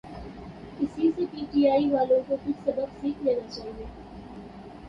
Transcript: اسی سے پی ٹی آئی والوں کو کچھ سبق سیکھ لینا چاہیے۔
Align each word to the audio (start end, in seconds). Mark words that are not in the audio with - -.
اسی 0.79 1.11
سے 1.15 1.25
پی 1.31 1.45
ٹی 1.51 1.67
آئی 1.69 1.89
والوں 1.91 2.21
کو 2.27 2.35
کچھ 2.45 2.57
سبق 2.65 2.99
سیکھ 3.01 3.23
لینا 3.23 3.47
چاہیے۔ 3.51 3.85